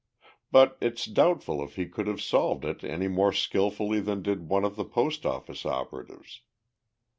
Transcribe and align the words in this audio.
But 0.51 0.79
it's 0.81 1.05
doubtful 1.05 1.63
if 1.63 1.75
he 1.75 1.85
could 1.87 2.07
have 2.07 2.19
solved 2.23 2.65
it 2.65 2.83
any 2.83 3.07
more 3.07 3.31
skillfully 3.31 3.99
than 3.99 4.23
did 4.23 4.49
one 4.49 4.65
of 4.65 4.75
the 4.75 4.83
Post 4.83 5.27
Office 5.27 5.63
operatives." 5.63 6.41